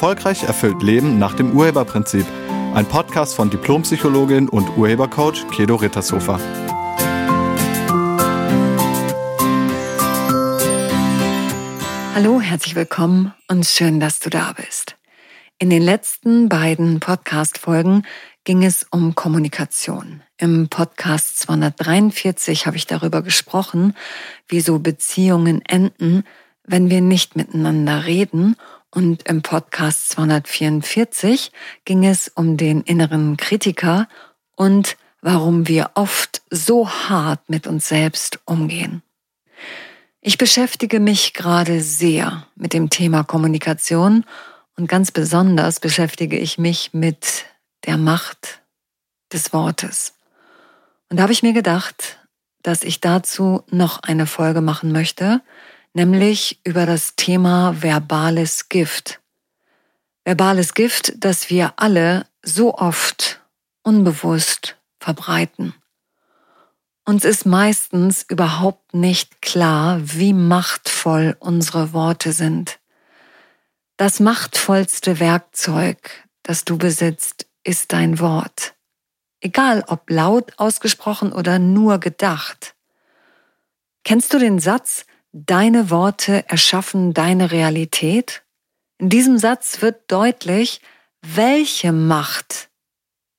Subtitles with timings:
[0.00, 2.24] Erfolgreich erfüllt Leben nach dem Urheberprinzip.
[2.72, 6.40] Ein Podcast von Diplompsychologin und Urhebercoach Kedo Rittershofer.
[12.14, 14.96] Hallo, herzlich willkommen und schön, dass du da bist.
[15.58, 18.06] In den letzten beiden Podcast-Folgen
[18.44, 20.22] ging es um Kommunikation.
[20.38, 23.94] Im Podcast 243 habe ich darüber gesprochen,
[24.48, 26.24] wieso Beziehungen enden,
[26.64, 28.56] wenn wir nicht miteinander reden.
[28.90, 31.52] Und im Podcast 244
[31.84, 34.08] ging es um den inneren Kritiker
[34.56, 39.02] und warum wir oft so hart mit uns selbst umgehen.
[40.20, 44.24] Ich beschäftige mich gerade sehr mit dem Thema Kommunikation
[44.76, 47.46] und ganz besonders beschäftige ich mich mit
[47.86, 48.60] der Macht
[49.32, 50.14] des Wortes.
[51.08, 52.18] Und da habe ich mir gedacht,
[52.62, 55.42] dass ich dazu noch eine Folge machen möchte,
[55.92, 59.20] nämlich über das Thema verbales Gift.
[60.24, 63.40] Verbales Gift, das wir alle so oft
[63.82, 65.74] unbewusst verbreiten.
[67.04, 72.78] Uns ist meistens überhaupt nicht klar, wie machtvoll unsere Worte sind.
[73.96, 78.74] Das machtvollste Werkzeug, das du besitzt, ist dein Wort.
[79.40, 82.74] Egal ob laut ausgesprochen oder nur gedacht.
[84.04, 88.42] Kennst du den Satz, deine Worte erschaffen deine Realität?
[88.98, 90.80] In diesem Satz wird deutlich,
[91.22, 92.68] welche Macht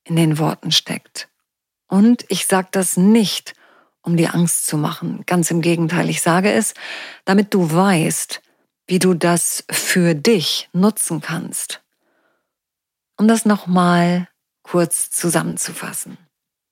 [0.03, 1.29] in den Worten steckt.
[1.87, 3.53] Und ich sage das nicht,
[4.01, 5.23] um dir Angst zu machen.
[5.25, 6.73] Ganz im Gegenteil, ich sage es,
[7.25, 8.41] damit du weißt,
[8.87, 11.83] wie du das für dich nutzen kannst.
[13.17, 14.27] Um das nochmal
[14.63, 16.17] kurz zusammenzufassen.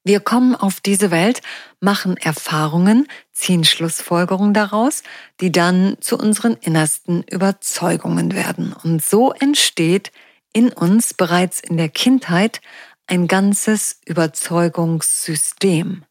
[0.03, 1.41] Wir kommen auf diese Welt,
[1.81, 5.03] machen Erfahrungen, ziehen Schlussfolgerungen daraus,
[5.41, 8.73] die dann zu unseren innersten Überzeugungen werden.
[8.73, 10.11] Und so entsteht
[10.53, 12.61] in uns bereits in der Kindheit
[13.07, 16.05] ein ganzes Überzeugungssystem.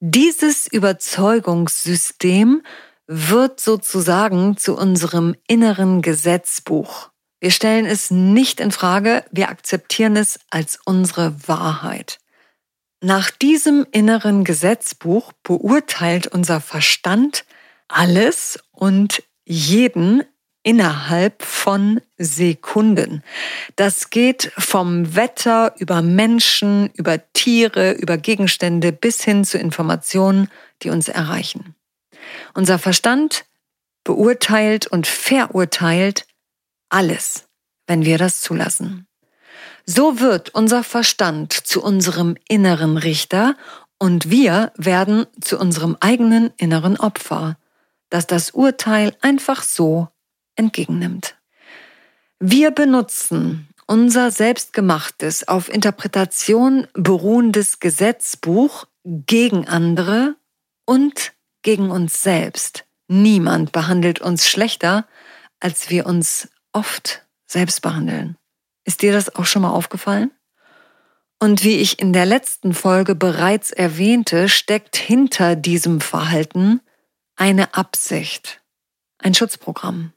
[0.00, 2.62] Dieses Überzeugungssystem
[3.06, 7.10] wird sozusagen zu unserem inneren Gesetzbuch.
[7.40, 12.18] Wir stellen es nicht in Frage, wir akzeptieren es als unsere Wahrheit.
[13.06, 17.44] Nach diesem inneren Gesetzbuch beurteilt unser Verstand
[17.86, 20.24] alles und jeden
[20.64, 23.22] innerhalb von Sekunden.
[23.76, 30.48] Das geht vom Wetter über Menschen, über Tiere, über Gegenstände bis hin zu Informationen,
[30.82, 31.76] die uns erreichen.
[32.54, 33.44] Unser Verstand
[34.02, 36.26] beurteilt und verurteilt
[36.88, 37.46] alles,
[37.86, 39.05] wenn wir das zulassen.
[39.86, 43.56] So wird unser Verstand zu unserem inneren Richter
[43.98, 47.56] und wir werden zu unserem eigenen inneren Opfer,
[48.10, 50.08] das das Urteil einfach so
[50.56, 51.36] entgegennimmt.
[52.40, 60.34] Wir benutzen unser selbstgemachtes, auf Interpretation beruhendes Gesetzbuch gegen andere
[60.84, 61.32] und
[61.62, 62.84] gegen uns selbst.
[63.06, 65.06] Niemand behandelt uns schlechter,
[65.60, 68.36] als wir uns oft selbst behandeln.
[68.86, 70.30] Ist dir das auch schon mal aufgefallen?
[71.38, 76.80] Und wie ich in der letzten Folge bereits erwähnte, steckt hinter diesem Verhalten
[77.34, 78.62] eine Absicht,
[79.18, 80.12] ein Schutzprogramm.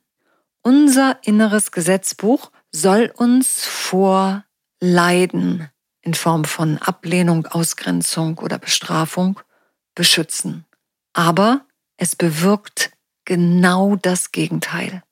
[0.62, 4.46] Unser inneres Gesetzbuch soll uns vor
[4.79, 5.69] Leiden
[6.02, 9.40] in Form von Ablehnung, Ausgrenzung oder Bestrafung
[9.96, 10.66] beschützen.
[11.13, 11.66] Aber
[11.97, 12.91] es bewirkt
[13.25, 15.03] genau das Gegenteil.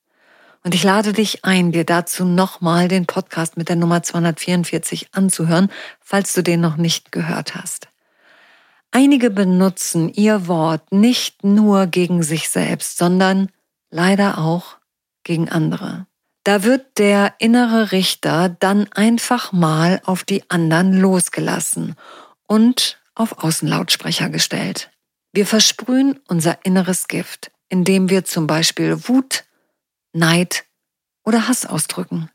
[0.67, 5.71] Und ich lade dich ein, dir dazu nochmal den Podcast mit der Nummer 244 anzuhören,
[6.01, 7.87] falls du den noch nicht gehört hast.
[8.91, 13.47] Einige benutzen ihr Wort nicht nur gegen sich selbst, sondern
[13.91, 14.75] leider auch
[15.23, 16.05] gegen andere.
[16.43, 21.95] Da wird der innere Richter dann einfach mal auf die anderen losgelassen
[22.45, 24.91] und auf Außenlautsprecher gestellt.
[25.31, 29.45] Wir versprühen unser inneres Gift, indem wir zum Beispiel Wut,
[30.13, 30.65] Neid
[31.23, 32.29] oder Hass ausdrücken.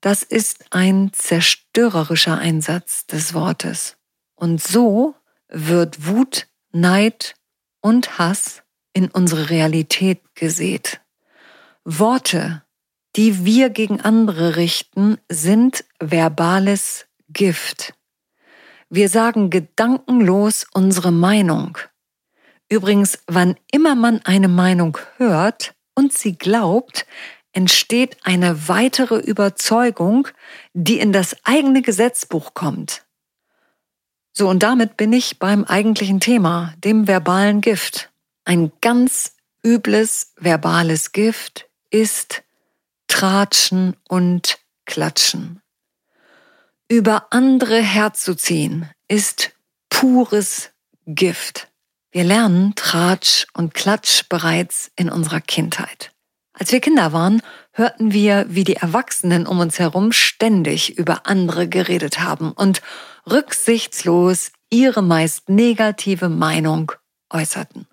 [0.00, 3.96] Das ist ein zerstörerischer Einsatz des Wortes.
[4.34, 5.14] Und so
[5.48, 7.36] wird Wut, Neid
[7.80, 8.62] und Hass
[8.92, 11.00] in unsere Realität gesät.
[11.84, 12.62] Worte,
[13.16, 17.94] die wir gegen andere richten, sind verbales Gift.
[18.88, 21.78] Wir sagen gedankenlos unsere Meinung.
[22.68, 27.06] Übrigens, wann immer man eine Meinung hört, und sie glaubt,
[27.52, 30.28] entsteht eine weitere Überzeugung,
[30.72, 33.04] die in das eigene Gesetzbuch kommt.
[34.32, 38.10] So, und damit bin ich beim eigentlichen Thema, dem verbalen Gift.
[38.44, 42.42] Ein ganz übles verbales Gift ist
[43.06, 45.62] Tratschen und klatschen.
[46.88, 49.52] Über andere herzuziehen ist
[49.88, 50.70] pures
[51.06, 51.68] Gift.
[52.14, 56.12] Wir lernen Tratsch und Klatsch bereits in unserer Kindheit.
[56.52, 61.68] Als wir Kinder waren, hörten wir, wie die Erwachsenen um uns herum ständig über andere
[61.68, 62.82] geredet haben und
[63.28, 66.92] rücksichtslos ihre meist negative Meinung
[67.30, 67.88] äußerten.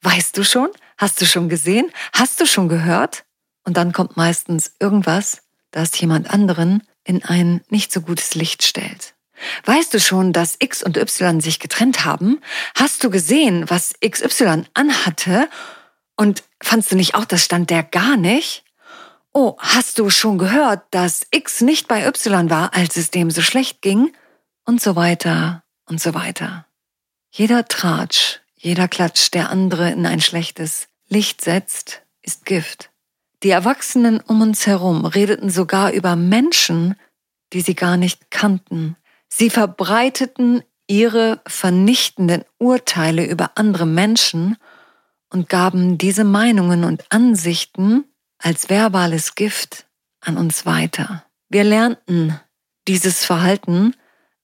[0.00, 0.70] Weißt du schon?
[0.96, 1.92] Hast du schon gesehen?
[2.14, 3.26] Hast du schon gehört?
[3.66, 5.42] Und dann kommt meistens irgendwas,
[5.72, 9.14] das jemand anderen in ein nicht so gutes Licht stellt.
[9.64, 12.40] Weißt du schon, dass X und Y sich getrennt haben?
[12.74, 15.48] Hast du gesehen, was XY anhatte?
[16.16, 18.64] Und fandst du nicht auch, das stand der gar nicht?
[19.32, 23.42] Oh, hast du schon gehört, dass X nicht bei Y war, als es dem so
[23.42, 24.12] schlecht ging?
[24.64, 26.66] Und so weiter und so weiter.
[27.30, 32.90] Jeder Tratsch, jeder Klatsch, der andere in ein schlechtes Licht setzt, ist Gift.
[33.42, 36.96] Die Erwachsenen um uns herum redeten sogar über Menschen,
[37.52, 38.96] die sie gar nicht kannten.
[39.28, 44.56] Sie verbreiteten ihre vernichtenden Urteile über andere Menschen
[45.30, 48.04] und gaben diese Meinungen und Ansichten
[48.38, 49.86] als verbales Gift
[50.20, 51.24] an uns weiter.
[51.48, 52.40] Wir lernten
[52.88, 53.94] dieses Verhalten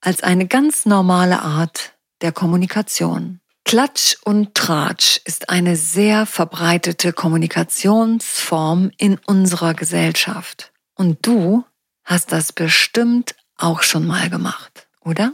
[0.01, 3.41] als eine ganz normale Art der Kommunikation.
[3.65, 10.73] Klatsch und Tratsch ist eine sehr verbreitete Kommunikationsform in unserer Gesellschaft.
[10.95, 11.65] Und du
[12.05, 14.74] hast das bestimmt auch schon mal gemacht,
[15.05, 15.33] oder?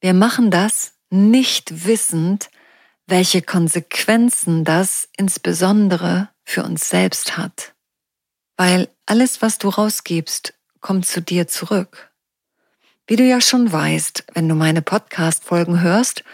[0.00, 2.50] Wir machen das nicht wissend,
[3.06, 7.74] welche Konsequenzen das insbesondere für uns selbst hat.
[8.56, 12.12] Weil alles, was du rausgibst, kommt zu dir zurück.
[13.06, 16.24] Wie du ja schon weißt, wenn du meine Podcast-Folgen hörst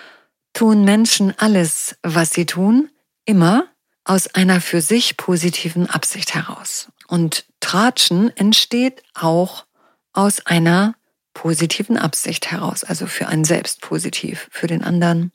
[0.52, 2.90] tun Menschen alles, was sie tun,
[3.24, 3.66] immer
[4.04, 6.90] aus einer für sich positiven Absicht heraus.
[7.06, 9.66] Und Tratschen entsteht auch
[10.12, 10.94] aus einer
[11.34, 15.32] positiven Absicht heraus, also für einen selbst positiv, für den anderen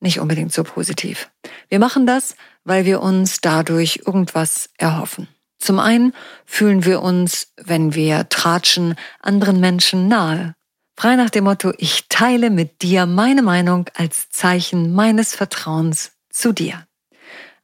[0.00, 1.30] nicht unbedingt so positiv.
[1.68, 5.28] Wir machen das, weil wir uns dadurch irgendwas erhoffen.
[5.58, 6.12] Zum einen
[6.44, 10.54] fühlen wir uns, wenn wir tratschen, anderen Menschen nahe.
[10.96, 16.52] Frei nach dem Motto, ich teile mit dir meine Meinung als Zeichen meines Vertrauens zu
[16.52, 16.86] dir.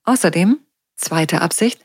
[0.04, 0.58] Außerdem,
[0.96, 1.84] zweite Absicht,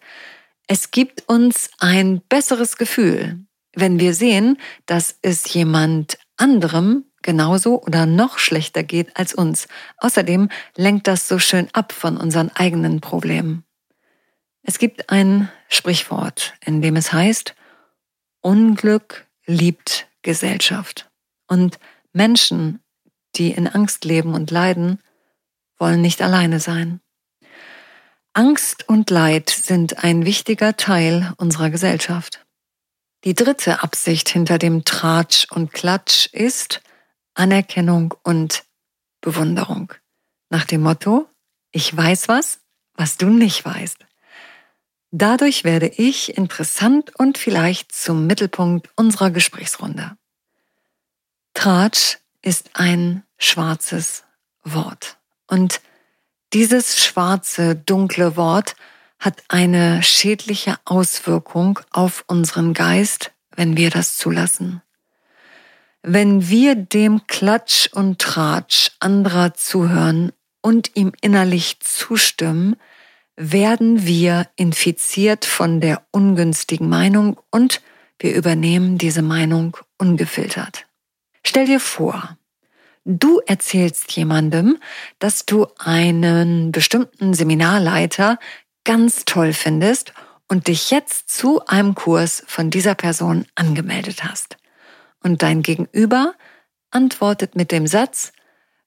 [0.67, 3.46] es gibt uns ein besseres Gefühl,
[3.79, 9.67] wenn wir sehen, dass es jemand anderem genauso oder noch schlechter geht als uns.
[9.97, 13.63] Außerdem lenkt das so schön ab von unseren eigenen Problemen.
[14.63, 17.55] Es gibt ein Sprichwort, in dem es heißt,
[18.41, 21.09] Unglück liebt Gesellschaft.
[21.47, 21.79] Und
[22.13, 22.79] Menschen,
[23.35, 24.99] die in Angst leben und leiden,
[25.77, 26.99] wollen nicht alleine sein.
[28.33, 32.46] Angst und Leid sind ein wichtiger Teil unserer Gesellschaft.
[33.23, 36.81] Die dritte Absicht hinter dem Tratsch und Klatsch ist
[37.33, 38.63] Anerkennung und
[39.21, 39.93] Bewunderung.
[40.49, 41.27] Nach dem Motto,
[41.71, 42.59] ich weiß was,
[42.93, 43.97] was du nicht weißt.
[45.11, 50.17] Dadurch werde ich interessant und vielleicht zum Mittelpunkt unserer Gesprächsrunde.
[51.53, 54.25] Tratsch ist ein schwarzes
[54.63, 55.17] Wort.
[55.47, 55.81] Und
[56.53, 58.75] dieses schwarze, dunkle Wort
[59.19, 64.81] hat eine schädliche Auswirkung auf unseren Geist, wenn wir das zulassen.
[66.03, 70.31] Wenn wir dem Klatsch und Tratsch anderer zuhören
[70.61, 72.75] und ihm innerlich zustimmen,
[73.35, 77.81] werden wir infiziert von der ungünstigen Meinung und
[78.19, 80.87] wir übernehmen diese Meinung ungefiltert.
[81.43, 82.37] Stell dir vor,
[83.05, 84.77] du erzählst jemandem,
[85.19, 88.39] dass du einen bestimmten Seminarleiter
[88.87, 90.13] ganz toll findest
[90.47, 94.55] und dich jetzt zu einem Kurs von dieser Person angemeldet hast.
[95.21, 96.33] Und dein Gegenüber
[96.89, 98.31] antwortet mit dem Satz,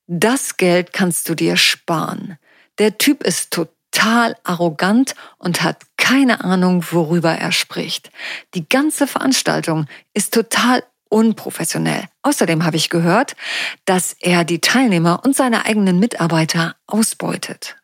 [0.07, 2.39] das Geld kannst du dir sparen.
[2.79, 8.11] Der Typ ist total arrogant und hat keine Ahnung, worüber er spricht.
[8.55, 12.05] Die ganze Veranstaltung ist total unprofessionell.
[12.23, 13.37] Außerdem habe ich gehört,
[13.85, 17.77] dass er die Teilnehmer und seine eigenen Mitarbeiter ausbeutet.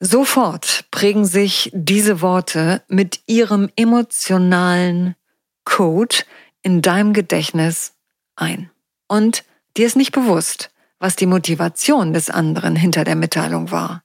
[0.00, 5.16] Sofort prägen sich diese Worte mit ihrem emotionalen
[5.64, 6.16] Code
[6.62, 7.94] in deinem Gedächtnis
[8.36, 8.70] ein.
[9.08, 9.44] Und
[9.76, 14.04] dir ist nicht bewusst, was die Motivation des anderen hinter der Mitteilung war.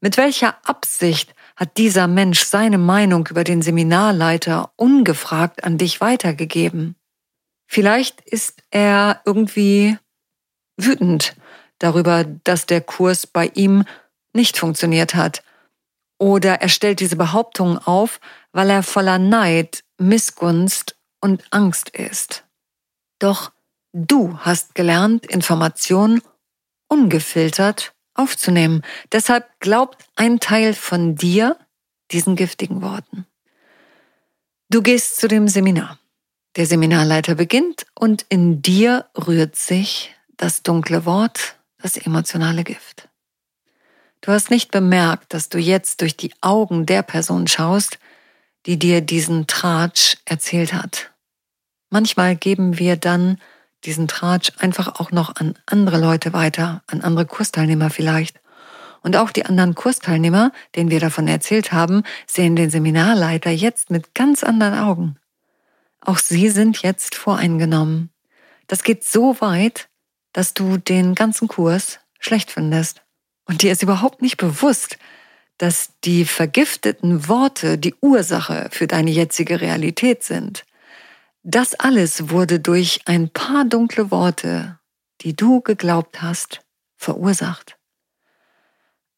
[0.00, 6.96] Mit welcher Absicht hat dieser Mensch seine Meinung über den Seminarleiter ungefragt an dich weitergegeben.
[7.66, 9.98] Vielleicht ist er irgendwie
[10.76, 11.36] wütend
[11.78, 13.84] darüber, dass der Kurs bei ihm
[14.32, 15.42] nicht funktioniert hat.
[16.18, 18.20] Oder er stellt diese Behauptung auf,
[18.52, 22.44] weil er voller Neid Missgunst und Angst ist.
[23.18, 23.52] Doch
[23.92, 26.22] du hast gelernt, Informationen
[26.88, 28.82] ungefiltert aufzunehmen.
[29.12, 31.56] Deshalb glaubt ein Teil von dir
[32.10, 33.26] diesen giftigen Worten.
[34.68, 35.98] Du gehst zu dem Seminar.
[36.56, 43.09] Der Seminarleiter beginnt und in dir rührt sich das dunkle Wort, das emotionale Gift.
[44.22, 47.98] Du hast nicht bemerkt, dass du jetzt durch die Augen der Person schaust,
[48.66, 51.10] die dir diesen Tratsch erzählt hat.
[51.88, 53.38] Manchmal geben wir dann
[53.84, 58.40] diesen Tratsch einfach auch noch an andere Leute weiter, an andere Kursteilnehmer vielleicht.
[59.02, 64.14] Und auch die anderen Kursteilnehmer, denen wir davon erzählt haben, sehen den Seminarleiter jetzt mit
[64.14, 65.16] ganz anderen Augen.
[66.02, 68.10] Auch sie sind jetzt voreingenommen.
[68.66, 69.88] Das geht so weit,
[70.34, 73.02] dass du den ganzen Kurs schlecht findest.
[73.50, 74.96] Und dir ist überhaupt nicht bewusst,
[75.58, 80.64] dass die vergifteten Worte die Ursache für deine jetzige Realität sind.
[81.42, 84.78] Das alles wurde durch ein paar dunkle Worte,
[85.22, 86.60] die du geglaubt hast,
[86.96, 87.76] verursacht.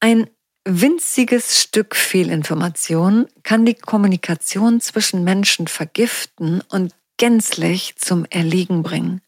[0.00, 0.30] Ein
[0.64, 9.20] winziges Stück Fehlinformation kann die Kommunikation zwischen Menschen vergiften und gänzlich zum Erliegen bringen.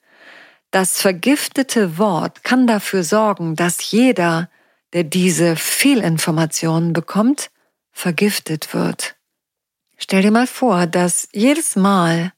[0.70, 4.48] Das vergiftete Wort kann dafür sorgen, dass jeder
[4.94, 7.50] der diese Fehlinformationen bekommt,
[7.90, 9.16] vergiftet wird.
[9.98, 12.32] Stell dir mal vor, dass jedes Mal,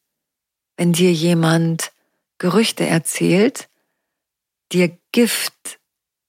[0.76, 1.92] wenn dir jemand
[2.38, 3.68] Gerüchte erzählt,
[4.72, 5.78] dir Gift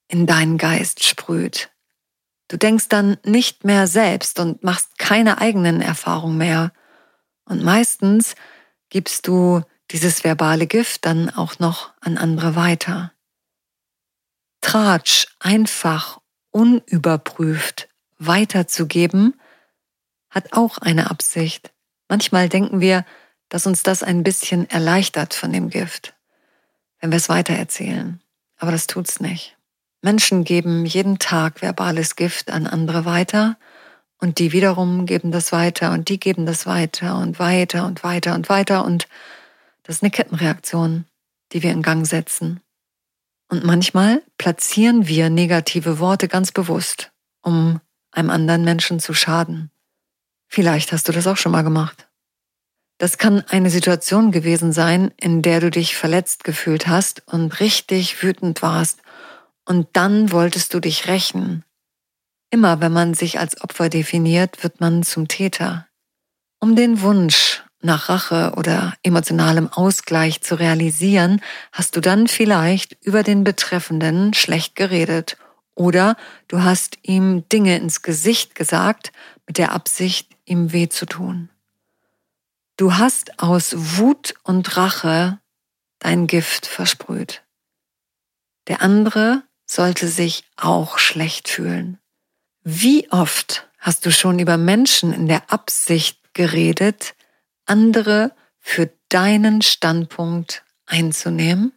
[0.07, 1.69] in deinen Geist sprüht.
[2.49, 6.71] Du denkst dann nicht mehr selbst und machst keine eigenen Erfahrungen mehr.
[7.45, 8.35] Und meistens
[8.89, 13.11] gibst du dieses verbale Gift dann auch noch an andere weiter.
[14.61, 16.19] Tratsch einfach
[16.51, 17.87] unüberprüft
[18.19, 19.39] weiterzugeben,
[20.29, 21.71] hat auch eine Absicht.
[22.09, 23.05] Manchmal denken wir,
[23.49, 26.13] dass uns das ein bisschen erleichtert von dem Gift,
[26.99, 28.21] wenn wir es weitererzählen.
[28.57, 29.55] Aber das tut's nicht.
[30.01, 33.57] Menschen geben jeden Tag verbales Gift an andere weiter
[34.19, 38.35] und die wiederum geben das weiter und die geben das weiter und weiter und weiter
[38.35, 39.07] und weiter und
[39.83, 41.05] das ist eine Kettenreaktion,
[41.53, 42.61] die wir in Gang setzen.
[43.49, 47.11] Und manchmal platzieren wir negative Worte ganz bewusst,
[47.41, 47.79] um
[48.11, 49.71] einem anderen Menschen zu schaden.
[50.47, 52.07] Vielleicht hast du das auch schon mal gemacht.
[52.97, 58.23] Das kann eine Situation gewesen sein, in der du dich verletzt gefühlt hast und richtig
[58.23, 59.01] wütend warst
[59.65, 61.63] und dann wolltest du dich rächen.
[62.49, 65.87] Immer wenn man sich als Opfer definiert, wird man zum Täter.
[66.59, 71.41] Um den Wunsch nach Rache oder emotionalem Ausgleich zu realisieren,
[71.71, 75.37] hast du dann vielleicht über den Betreffenden schlecht geredet
[75.75, 76.17] oder
[76.47, 79.11] du hast ihm Dinge ins Gesicht gesagt
[79.45, 81.49] mit der Absicht, ihm weh zu tun.
[82.77, 85.39] Du hast aus Wut und Rache
[85.99, 87.43] dein Gift versprüht.
[88.67, 91.99] Der andere sollte sich auch schlecht fühlen.
[92.63, 97.15] Wie oft hast du schon über Menschen in der Absicht geredet,
[97.67, 101.73] andere für deinen Standpunkt einzunehmen?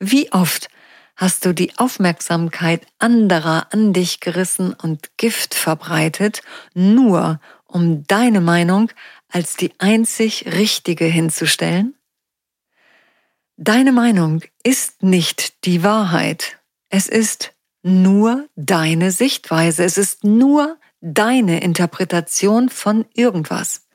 [0.00, 0.68] Wie oft
[1.16, 6.42] hast du die Aufmerksamkeit anderer an dich gerissen und Gift verbreitet,
[6.74, 8.90] nur um deine Meinung
[9.28, 11.94] als die einzig richtige hinzustellen?
[13.56, 16.60] Deine Meinung ist nicht die Wahrheit.
[16.90, 19.84] Es ist nur deine Sichtweise.
[19.84, 23.87] Es ist nur deine Interpretation von irgendwas.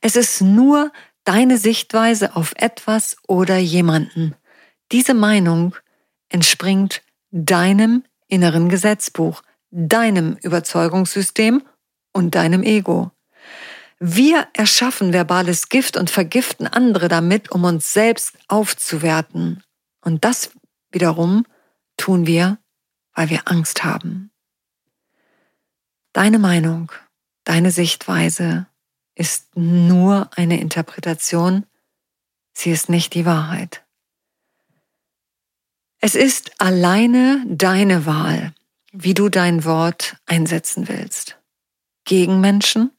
[0.00, 0.92] Es ist nur
[1.24, 4.34] deine Sichtweise auf etwas oder jemanden.
[4.92, 5.76] Diese Meinung
[6.28, 11.62] entspringt deinem inneren Gesetzbuch, deinem Überzeugungssystem
[12.12, 13.12] und deinem Ego.
[13.98, 19.62] Wir erschaffen verbales Gift und vergiften andere damit, um uns selbst aufzuwerten.
[20.00, 20.50] Und das
[20.90, 21.44] wiederum
[21.98, 22.58] tun wir,
[23.14, 24.30] weil wir Angst haben.
[26.12, 26.90] Deine Meinung,
[27.44, 28.66] deine Sichtweise,
[29.20, 31.66] ist nur eine Interpretation,
[32.54, 33.84] sie ist nicht die Wahrheit.
[36.00, 38.54] Es ist alleine deine Wahl,
[38.92, 41.38] wie du dein Wort einsetzen willst.
[42.04, 42.92] Gegen Menschen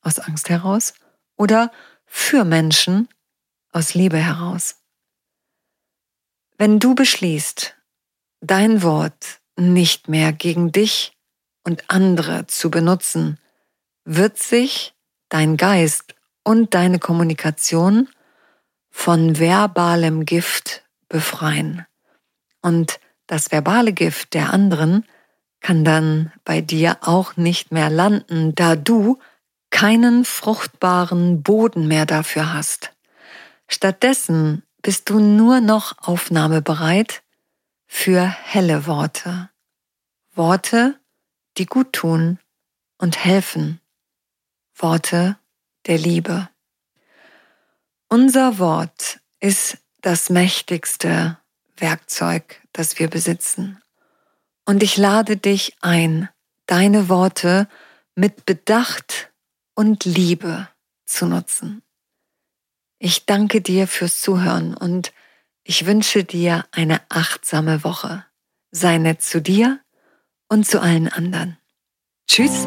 [0.00, 0.94] aus Angst heraus
[1.34, 1.72] oder
[2.06, 3.08] für Menschen
[3.72, 4.76] aus Liebe heraus.
[6.56, 7.76] Wenn du beschließt,
[8.40, 11.18] dein Wort nicht mehr gegen dich
[11.64, 13.40] und andere zu benutzen,
[14.04, 14.94] wird sich
[15.28, 18.08] dein Geist und deine Kommunikation
[18.90, 21.86] von verbalem Gift befreien.
[22.62, 25.04] Und das verbale Gift der anderen
[25.60, 29.18] kann dann bei dir auch nicht mehr landen, da du
[29.70, 32.92] keinen fruchtbaren Boden mehr dafür hast.
[33.68, 37.22] Stattdessen bist du nur noch aufnahmebereit
[37.86, 39.50] für helle Worte.
[40.34, 40.98] Worte,
[41.58, 42.38] die gut tun
[42.96, 43.80] und helfen.
[44.80, 45.38] Worte
[45.86, 46.48] der Liebe.
[48.08, 51.38] Unser Wort ist das mächtigste
[51.76, 53.82] Werkzeug, das wir besitzen.
[54.64, 56.28] Und ich lade dich ein,
[56.66, 57.68] deine Worte
[58.14, 59.30] mit Bedacht
[59.74, 60.68] und Liebe
[61.06, 61.82] zu nutzen.
[62.98, 65.12] Ich danke dir fürs Zuhören und
[65.62, 68.24] ich wünsche dir eine achtsame Woche.
[68.70, 69.80] Sei nett zu dir
[70.48, 71.58] und zu allen anderen.
[72.26, 72.66] Tschüss.